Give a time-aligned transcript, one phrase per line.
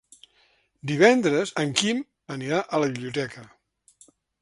[0.91, 2.01] Divendres en Quim
[2.39, 3.49] anirà a la biblioteca.